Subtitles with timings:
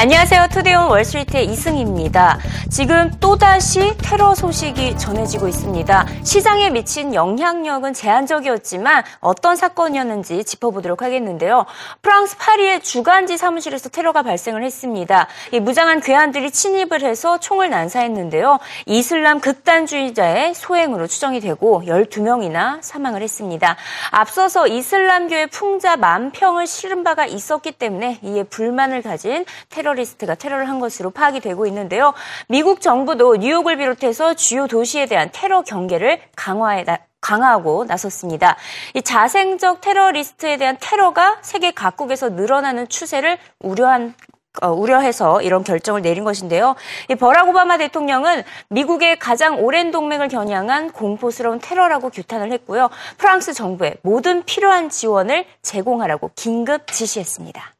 [0.00, 0.46] 안녕하세요.
[0.52, 2.38] 투데이온 월스트리트의 이승입니다.
[2.70, 6.06] 지금 또다시 테러 소식이 전해지고 있습니다.
[6.22, 11.66] 시장에 미친 영향력은 제한적이었지만 어떤 사건이었는지 짚어보도록 하겠는데요.
[12.00, 15.26] 프랑스 파리의 주간지 사무실에서 테러가 발생을 했습니다.
[15.62, 18.60] 무장한 괴한들이 침입을 해서 총을 난사했는데요.
[18.86, 23.76] 이슬람 극단주의자의 소행으로 추정이 되고 12명이나 사망을 했습니다.
[24.12, 30.80] 앞서서 이슬람교의 풍자 만평을 실은 바가 있었기 때문에 이에 불만을 가진 테러 테러리스트가 테러를 한
[30.80, 32.12] 것으로 파악이 되고 있는데요.
[32.48, 36.84] 미국 정부도 뉴욕을 비롯해서 주요 도시에 대한 테러 경계를 강화해
[37.20, 38.56] 강화하고 나섰습니다.
[38.94, 44.14] 이 자생적 테러리스트에 대한 테러가 세계 각국에서 늘어나는 추세를 우려한
[44.60, 46.74] 어, 우려해서 이런 결정을 내린 것인데요.
[47.08, 52.90] 이 버락 오바마 대통령은 미국의 가장 오랜 동맹을 겨냥한 공포스러운 테러라고 규탄을 했고요.
[53.18, 57.77] 프랑스 정부에 모든 필요한 지원을 제공하라고 긴급 지시했습니다.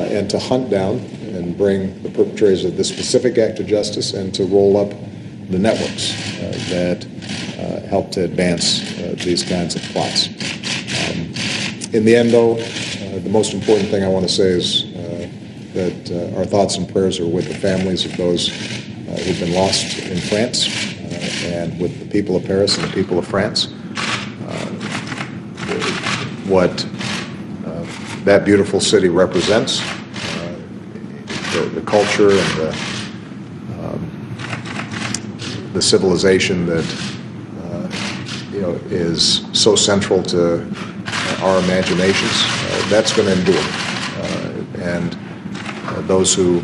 [0.00, 0.98] And to hunt down
[1.34, 4.90] and bring the perpetrators of this specific act to justice and to roll up
[5.50, 7.06] the networks uh, that
[7.58, 10.28] uh, help to advance uh, these kinds of plots.
[11.08, 11.20] Um,
[11.94, 15.28] in the end, though, uh, the most important thing I want to say is uh,
[15.74, 20.18] that our thoughts and prayers are with the families of those who've been lost in
[20.18, 20.68] France
[21.44, 23.72] and with the people of Paris and the people of France.
[26.46, 26.86] what
[28.24, 30.58] that beautiful city represents, uh,
[31.52, 32.70] the, the, culture and the,
[33.80, 36.84] um, the civilization that
[37.62, 37.88] uh,
[38.52, 40.62] you know is so central to
[41.42, 42.32] our imaginations.
[42.32, 43.62] Uh, that's going to endure,
[44.82, 45.16] and
[46.08, 46.62] those who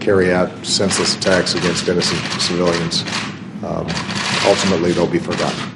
[0.00, 3.02] carry out senseless attacks against innocent civilians,
[3.64, 3.86] um,
[4.46, 5.75] ultimately they'll be forgotten.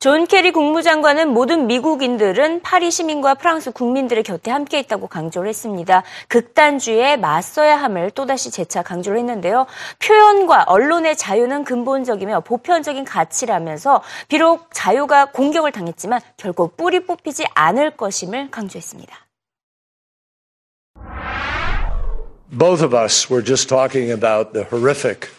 [0.00, 6.04] 존 케리 국무장관은 모든 미국인들은 파리 시민과 프랑스 국민들의 곁에 함께 있다고 강조를 했습니다.
[6.28, 9.66] 극단주의에 맞서야 함을 또다시 재차 강조를 했는데요.
[9.98, 18.52] 표현과 언론의 자유는 근본적이며 보편적인 가치라면서 비록 자유가 공격을 당했지만 결코 뿌리 뽑히지 않을 것임을
[18.52, 19.16] 강조했습니다.
[22.56, 25.37] Both of us were just talking about the horrific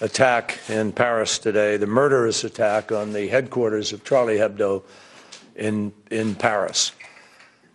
[0.00, 4.82] attack in Paris today, the murderous attack on the headquarters of Charlie Hebdo
[5.56, 6.92] in, in Paris.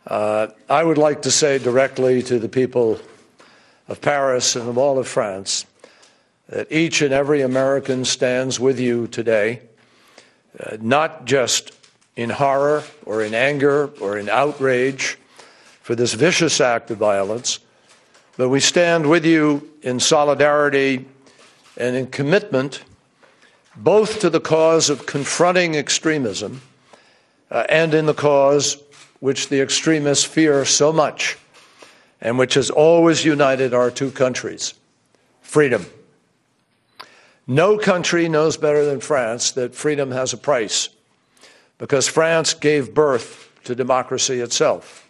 [0.07, 2.99] Uh, I would like to say directly to the people
[3.87, 5.65] of Paris and of all of France
[6.49, 9.61] that each and every American stands with you today,
[10.59, 11.71] uh, not just
[12.15, 15.17] in horror or in anger or in outrage
[15.81, 17.59] for this vicious act of violence,
[18.37, 21.05] but we stand with you in solidarity
[21.77, 22.83] and in commitment
[23.75, 26.61] both to the cause of confronting extremism
[27.51, 28.81] uh, and in the cause
[29.19, 31.37] which the extremists fear so much
[32.21, 34.73] and which has always united our two countries
[35.41, 35.85] freedom.
[37.47, 40.89] No country knows better than France that freedom has a price
[41.77, 45.04] because France gave birth to democracy itself.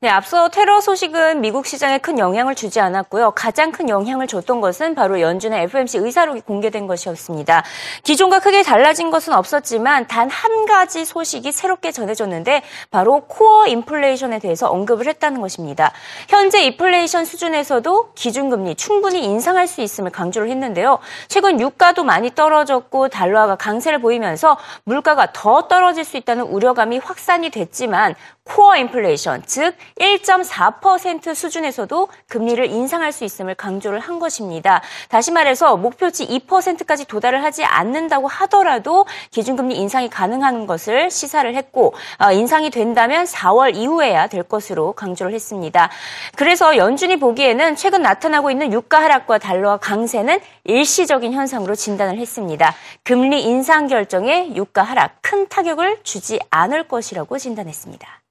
[0.00, 3.30] 네, 앞서 테러 소식은 미국 시장에 큰 영향을 주지 않았고요.
[3.30, 7.64] 가장 큰 영향을 줬던 것은 바로 연준의 FMC 의사록이 공개된 것이었습니다.
[8.02, 14.68] 기존과 크게 달라진 것은 없었지만 단 한 가지 소식이 새롭게 전해졌는데 바로 코어 인플레이션에 대해서
[14.68, 15.92] 언급을 했다는 것입니다.
[16.28, 20.98] 현재 인플레이션 수준에서도 기준금리 충분히 인상할 수 있음을 강조를 했는데요.
[21.28, 28.14] 최근 유가도 많이 떨어졌고 달러화가 강세를 보이면서 물가가 더 떨어질 수 있다는 우려감이 확산이 됐지만
[28.44, 34.82] 코어 인플레이션, 즉1.4% 수준에서도 금리를 인상할 수 있음을 강조를 한 것입니다.
[35.08, 42.32] 다시 말해서 목표치 2%까지 도달을 하지 않는다고 하더라도 기준금리 인상이 가능한 것을 시사를 했고 어,
[42.32, 45.90] 인상이 된다면 4월 이후에야 될 것으로 강조를 했습니다.
[46.36, 52.74] 그래서 연준이 보기에는 최근 나타나고 있는 유가 하락과 달러와 강세는 일시적인 현상으로 진단을 했습니다.
[53.02, 58.25] 금리 인상 결정에 유가 하락 큰 타격을 주지 않을 것이라고 진단했습니다.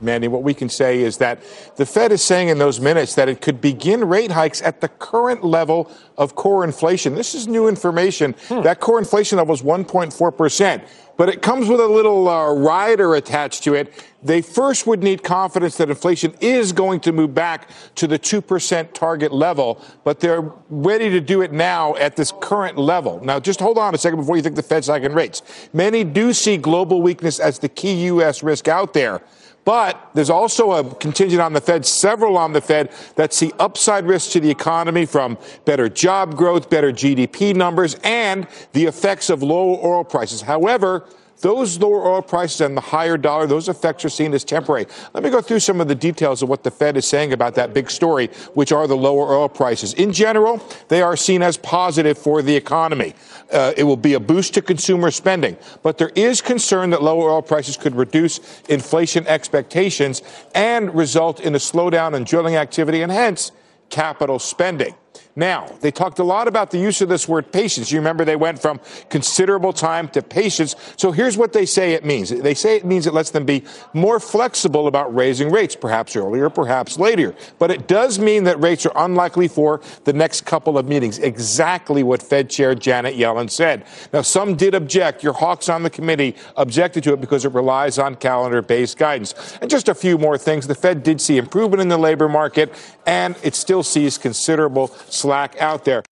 [0.00, 1.42] Mandy, what we can say is that
[1.76, 4.88] the Fed is saying in those minutes that it could begin rate hikes at the
[4.88, 7.14] current level of core inflation.
[7.14, 8.34] This is new information.
[8.48, 8.62] Hmm.
[8.62, 10.82] That core inflation level is 1.4%,
[11.18, 13.92] but it comes with a little uh, rider attached to it.
[14.22, 18.92] They first would need confidence that inflation is going to move back to the 2%
[18.94, 23.22] target level, but they're ready to do it now at this current level.
[23.22, 25.42] Now, just hold on a second before you think the Fed's hiking rates.
[25.74, 28.42] Many do see global weakness as the key U.S.
[28.42, 29.22] risk out there.
[29.70, 34.04] But there's also a contingent on the Fed, several on the Fed, that see upside
[34.04, 39.44] risks to the economy from better job growth, better GDP numbers, and the effects of
[39.44, 40.40] lower oil prices.
[40.40, 41.06] However,
[41.40, 44.86] those lower oil prices and the higher dollar, those effects are seen as temporary.
[45.14, 47.54] Let me go through some of the details of what the Fed is saying about
[47.54, 49.94] that big story, which are the lower oil prices.
[49.94, 53.14] In general, they are seen as positive for the economy.
[53.52, 55.56] Uh, it will be a boost to consumer spending.
[55.82, 60.22] But there is concern that lower oil prices could reduce inflation expectations
[60.54, 63.52] and result in a slowdown in drilling activity and hence
[63.88, 64.94] capital spending.
[65.36, 67.92] Now, they talked a lot about the use of this word patience.
[67.92, 70.74] You remember they went from considerable time to patience.
[70.96, 72.30] So here's what they say it means.
[72.30, 76.50] They say it means it lets them be more flexible about raising rates, perhaps earlier,
[76.50, 77.34] perhaps later.
[77.58, 81.18] But it does mean that rates are unlikely for the next couple of meetings.
[81.18, 83.86] Exactly what Fed Chair Janet Yellen said.
[84.12, 85.22] Now, some did object.
[85.22, 89.56] Your hawks on the committee objected to it because it relies on calendar based guidance.
[89.62, 90.66] And just a few more things.
[90.66, 92.74] The Fed did see improvement in the labor market,
[93.06, 96.02] and it still sees considerable slack out there.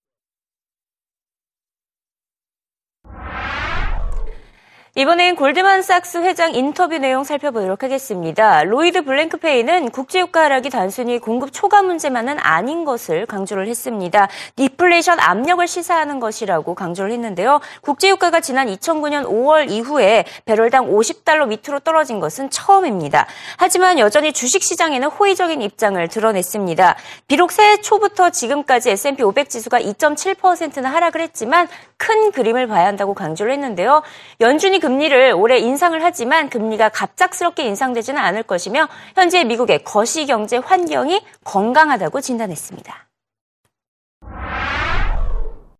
[4.98, 8.64] 이번엔 골드만삭스 회장 인터뷰 내용 살펴보도록 하겠습니다.
[8.64, 14.26] 로이드 블랭크페인은 국제유가 하락이 단순히 공급 초과 문제만은 아닌 것을 강조를 했습니다.
[14.56, 17.60] 디플레이션 압력을 시사하는 것이라고 강조를 했는데요.
[17.82, 23.28] 국제유가가 지난 2009년 5월 이후에 배럴당 50달러 밑으로 떨어진 것은 처음입니다.
[23.56, 26.96] 하지만 여전히 주식시장에는 호의적인 입장을 드러냈습니다.
[27.28, 31.68] 비록 새해 초부터 지금까지 S&P 500 지수가 2.7%나 하락을 했지만
[31.98, 34.02] 큰 그림을 봐야 한다고 강조를 했는데요.
[34.40, 41.20] 연준이 금리를 올해 인상을 하지만 금리가 갑작스럽게 인상되지는 않을 것이며 현재 미국의 거시 경제 환경이
[41.44, 43.08] 건강하다고 진단했습니다.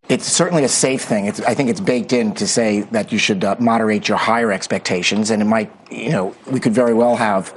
[0.09, 1.27] It's certainly a safe thing.
[1.27, 4.51] It's, I think it's baked in to say that you should uh, moderate your higher
[4.51, 7.53] expectations, and it might, you know, we could very well have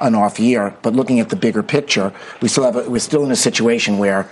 [0.00, 0.72] an off year.
[0.82, 3.98] But looking at the bigger picture, we still have, a, we're still in a situation
[3.98, 4.28] where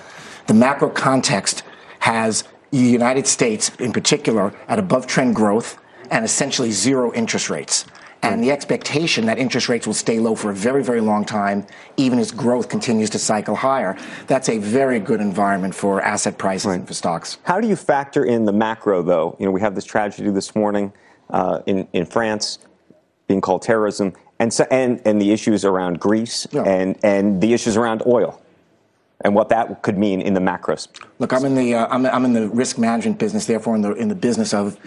[0.47, 1.65] the macro context
[1.99, 2.45] has
[2.83, 5.79] the United States, in particular, at above trend growth
[6.11, 7.85] and essentially zero interest rates.
[8.23, 11.67] And the expectation that interest rates will stay low for a very, very long time,
[11.99, 13.99] even as growth continues to cycle higher.
[14.29, 16.77] That's a very good environment for asset prices right.
[16.77, 17.37] and for stocks.
[17.43, 19.37] How do you factor in the macro, though?
[19.39, 20.95] You know, we have this tragedy this morning
[21.29, 22.59] uh, in, in France
[23.29, 26.63] being called terrorism, and, so, and, and the issues around Greece yeah.
[26.63, 28.41] and, and the issues around oil
[29.25, 30.87] and what that could mean in the macros.
[31.19, 33.93] Look, I'm in the uh, I'm, I'm in the risk management business, therefore in the
[33.95, 34.79] in the business of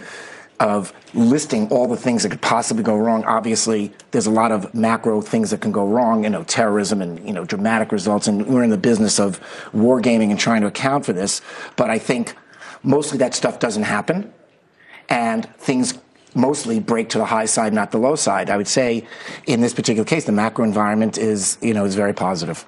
[0.60, 3.24] of listing all the things that could possibly go wrong.
[3.24, 7.24] Obviously, there's a lot of macro things that can go wrong, you know, terrorism and,
[7.24, 8.26] you know, dramatic results.
[8.26, 9.40] And we're in the business of
[9.72, 11.40] wargaming and trying to account for this.
[11.76, 12.34] But I think
[12.82, 14.32] mostly that stuff doesn't happen.
[15.08, 15.94] And things
[16.34, 18.50] mostly break to the high side, not the low side.
[18.50, 19.06] I would say
[19.46, 22.66] in this particular case, the macro environment is, you know, is very positive.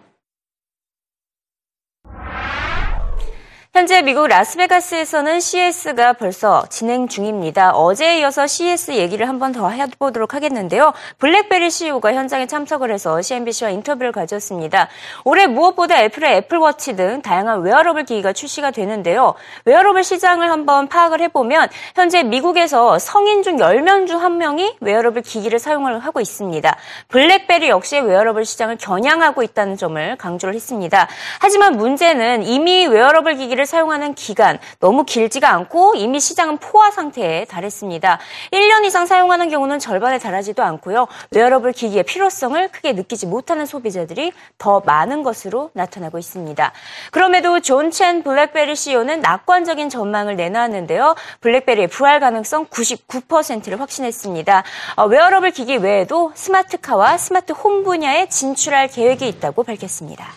[3.73, 7.71] 현재 미국 라스베가스에서는 CES가 벌써 진행 중입니다.
[7.71, 10.93] 어제에 이어서 CES 얘기를 한 번 더 해보도록 하겠는데요.
[11.19, 14.89] 블랙베리 CEO가 현장에 참석을 해서 CNBC와 인터뷰를 가졌습니다.
[15.25, 19.35] 올해 무엇보다 애플의 애플워치 등 다양한 웨어러블 기기가 출시가 되는데요.
[19.65, 26.01] 웨어러블 시장을 한번 파악을 해보면 현재 미국에서 성인 중 10명 중 1명이 웨어러블 기기를 사용을
[26.01, 26.77] 하고 있습니다.
[27.09, 31.07] 블랙베리 역시 웨어러블 시장을 겨냥하고 있다는 점을 강조를 했습니다.
[31.39, 37.45] 하지만 문제는 이미 웨어러블 기기를 기기를 사용하는 기간 너무 길지가 않고 이미 시장은 포화 상태에
[37.45, 38.19] 달했습니다.
[38.53, 41.07] 1년 이상 사용하는 경우는 절반에 달하지도 않고요.
[41.31, 46.73] 웨어러블 기기의 필요성을 크게 느끼지 못하는 소비자들이 더 많은 것으로 나타나고 있습니다.
[47.11, 51.17] 그럼에도 존 첸 블랙베리 CEO는 낙관적인 전망을 내놨는데요.
[51.41, 54.63] 블랙베리의 부활 가능성 99%를 확신했습니다.
[54.97, 60.29] 어, 웨어러블 기기 외에도 스마트카와 스마트 홈 분야에 진출할 계획이 있다고 밝혔습니다.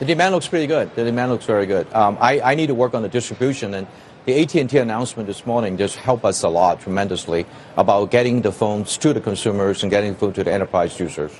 [0.00, 0.94] The demand looks pretty good.
[0.96, 1.86] The demand looks very good.
[1.92, 3.86] Um, I, I need to work on the distribution, and
[4.24, 7.44] the AT&T announcement this morning just helped us a lot tremendously
[7.76, 11.38] about getting the phones to the consumers and getting the phone to the enterprise users.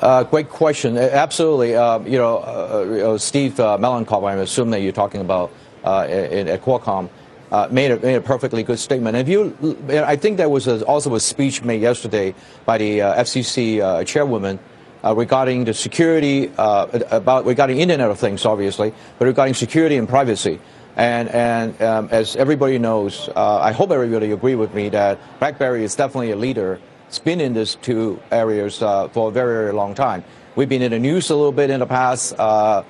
[0.00, 0.98] Uh, great question.
[0.98, 1.76] Absolutely.
[1.76, 5.52] Uh, you know, uh, uh Steve uh, Melenkov, I assume that you're talking about
[5.84, 7.08] uh, in, at Qualcomm,
[7.52, 9.16] uh, made, a, made a perfectly good statement.
[9.16, 9.56] If you,
[9.92, 12.34] I think there was a, also a speech made yesterday
[12.66, 14.58] by the FCC chairwoman
[15.04, 20.08] uh, regarding the security, uh, about regarding Internet of Things, obviously, but regarding security and
[20.08, 20.58] privacy.
[20.96, 25.84] And, and um, as everybody knows, uh, I hope everybody agree with me that BlackBerry
[25.84, 26.80] is definitely a leader.
[27.08, 30.24] It's been in these two areas uh, for a very, very long time.
[30.56, 32.84] We've been in the news a little bit in the past uh,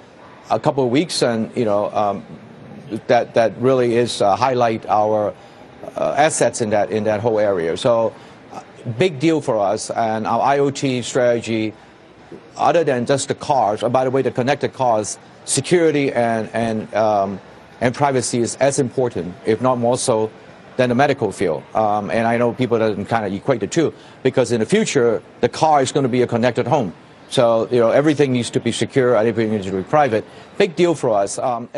[0.51, 2.25] a couple of weeks, and you know um,
[3.07, 5.35] that that really is highlight our
[5.97, 7.75] assets in that in that whole area.
[7.79, 8.13] So
[8.99, 11.73] big deal for us and our IoT strategy.
[12.57, 16.93] Other than just the cars, oh, by the way, the connected cars, security and and
[16.95, 17.41] um,
[17.81, 20.31] and privacy is as important, if not more so,
[20.77, 21.63] than the medical field.
[21.75, 25.23] Um, and I know people doesn't kind of equate the two because in the future,
[25.41, 26.95] the car is going to be a connected home.
[27.29, 30.25] So, you know, everything needs to be secure, everything needs to be private.
[30.59, 31.39] Big deal for us.
[31.39, 31.69] Um,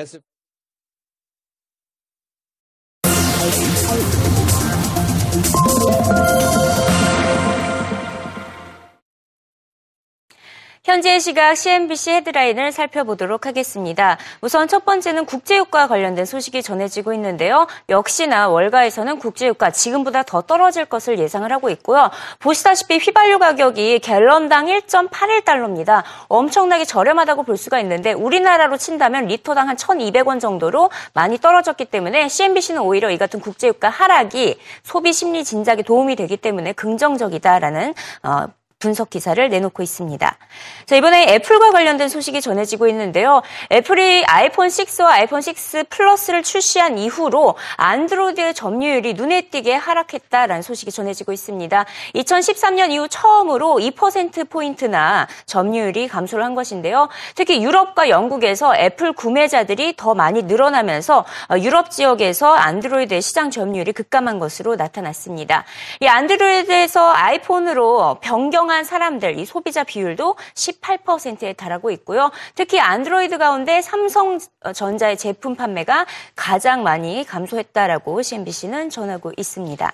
[10.87, 14.19] 현재 시각 CNBC 헤드라인을 살펴보도록 하겠습니다.
[14.41, 17.67] 우선 첫 번째는 국제유가 관련된 소식이 전해지고 있는데요.
[17.89, 22.09] 역시나 월가에서는 국제유가 지금보다 더 떨어질 것을 예상을 하고 있고요.
[22.39, 26.05] 보시다시피 휘발유 가격이 갤런당 1.81달러입니다.
[26.29, 32.81] 엄청나게 저렴하다고 볼 수가 있는데 우리나라로 친다면 리터당 한 1,200원 정도로 많이 떨어졌기 때문에 CNBC는
[32.81, 38.47] 오히려 이 같은 국제유가 하락이 소비 심리 진작에 도움이 되기 때문에 긍정적이다라는 어,
[38.87, 40.39] 분석 기사를 내놓고 있습니다.
[40.87, 43.43] 자, 이번에 애플과 관련된 소식이 전해지고 있는데요.
[43.73, 51.33] 애플이 아이폰 6와 아이폰 6 플러스를 출시한 이후로 안드로이드의 점유율이 눈에 띄게 하락했다라는 소식이 전해지고
[51.33, 51.85] 있습니다.
[52.15, 57.09] 2013년 이후 처음으로 2%포인트나 점유율이 감소를 한 것인데요.
[57.35, 64.39] 특히 유럽과 영국에서 애플 구매자들이 더 많이 늘어나면서 어, 유럽 지역에서 안드로이드의 시장 점유율이 급감한
[64.39, 65.65] 것으로 나타났습니다.
[66.01, 72.31] 이 안드로이드에서 아이폰으로 변경 변경한 사람들, 이 소비자 비율도 18%에 달하고 있고요.
[72.55, 79.93] 특히 안드로이드 가운데 삼성전자의 제품 판매가 가장 많이 감소했다라고 CNBC는 전하고 있습니다.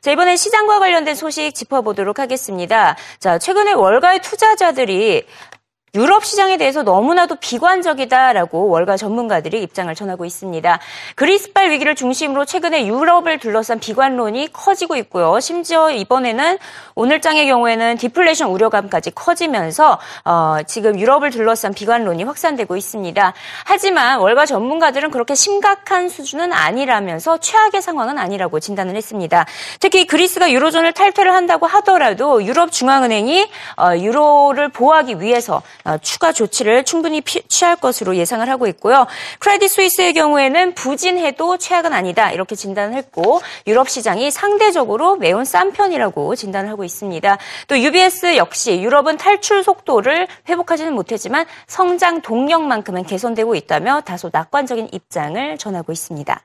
[0.00, 2.96] 자, 이번엔 시장과 관련된 소식 짚어보도록 하겠습니다.
[3.18, 5.26] 자, 최근에 월가의 투자자들이
[5.96, 10.78] 유럽 시장에 대해서 너무나도 비관적이다라고 월가 전문가들이 입장을 전하고 있습니다.
[11.16, 15.40] 그리스발 위기를 중심으로 최근에 유럽을 둘러싼 비관론이 커지고 있고요.
[15.40, 16.58] 심지어 이번에는
[16.94, 23.32] 오늘장의 경우에는 디플레이션 우려감까지 커지면서 어, 지금 유럽을 둘러싼 비관론이 확산되고 있습니다.
[23.64, 29.44] 하지만 월가 전문가들은 그렇게 심각한 수준은 아니라면서 최악의 상황은 아니라고 진단을 했습니다.
[29.80, 36.84] 특히 그리스가 유로존을 탈퇴를 한다고 하더라도 유럽 중앙은행이 어, 유로를 보호하기 위해서 어, 추가 조치를
[36.84, 39.06] 충분히 취할 것으로 예상을 하고 있고요.
[39.38, 46.34] 크레딧 스위스의 경우에는 부진해도 최악은 아니다 이렇게 진단을 했고 유럽 시장이 상대적으로 매운 싼 편이라고
[46.34, 47.38] 진단을 하고 있습니다.
[47.68, 55.58] 또 UBS 역시 유럽은 탈출 속도를 회복하지는 못했지만 성장 동력만큼은 개선되고 있다며 다소 낙관적인 입장을
[55.58, 56.44] 전하고 있습니다.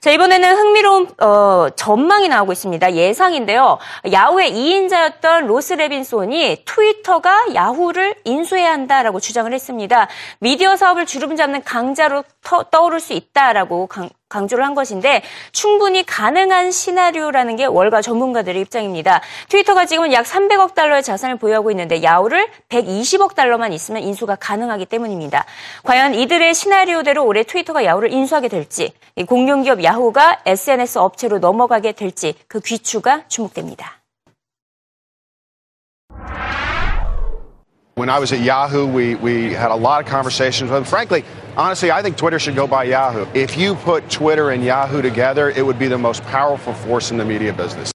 [0.00, 2.92] 자, 이번에는 흥미로운 어, 전망이 나오고 있습니다.
[2.92, 3.78] 예상인데요.
[4.12, 10.08] 야후의 2인자였던 로스 레빈손이 트위터가 야후를 인수해야 한다라고 주장을 했습니다.
[10.40, 15.22] 미디어 사업을 주름 잡는 강자로 터, 떠오를 수 있다라고 강, 강조를 한 것인데
[15.52, 19.20] 충분히 가능한 시나리오라는 게 월가 전문가들의 입장입니다.
[19.48, 25.44] 트위터가 지금 약 300억 달러의 자산을 보유하고 있는데 야후를 120억 달러만 있으면 인수가 가능하기 때문입니다.
[25.84, 28.92] 과연 이들의 시나리오대로 올해 트위터가 야후를 인수하게 될지
[29.28, 34.03] 공룡기업 야후가 SNS 업체로 넘어가게 될지 그 귀추가 주목됩니다.
[37.94, 40.84] When I was at Yahoo, we, we had a lot of conversations with.
[40.88, 41.24] Frankly,
[41.56, 43.24] honestly, I think Twitter should go by Yahoo.
[43.34, 47.18] If you put Twitter and Yahoo together, it would be the most powerful force in
[47.18, 47.92] the media business.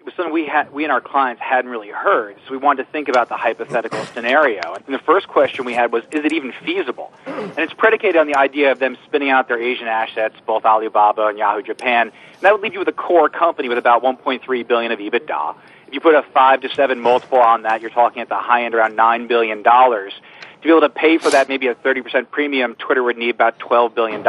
[0.00, 2.86] It was something we had, we and our clients hadn't really heard, so we wanted
[2.86, 4.74] to think about the hypothetical scenario.
[4.74, 7.12] And the first question we had was, is it even feasible?
[7.26, 11.28] And it's predicated on the idea of them spinning out their Asian assets, both Alibaba
[11.28, 12.08] and Yahoo Japan.
[12.08, 15.54] And that would leave you with a core company with about 1.3 billion of EBITDA.
[15.86, 18.64] If you put a five to seven multiple on that, you're talking at the high
[18.64, 20.12] end around nine billion dollars.
[20.60, 23.58] To be able to pay for that, maybe a 30% premium, Twitter would need about
[23.58, 24.26] $12 billion.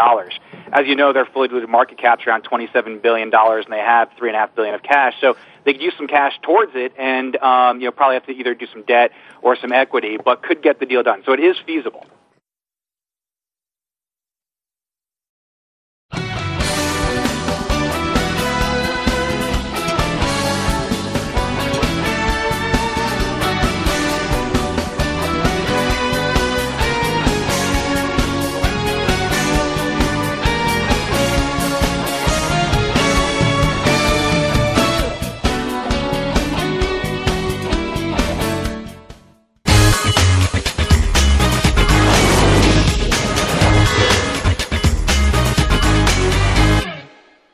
[0.74, 4.54] As you know, their fully diluted market cap's around $27 billion, and they have 3.5
[4.54, 5.16] billion of cash.
[5.22, 8.34] So they could use some cash towards it, and um, you know probably have to
[8.34, 9.12] either do some debt
[9.42, 11.24] or some equity, but could get the deal done.
[11.26, 12.06] So it is feasible.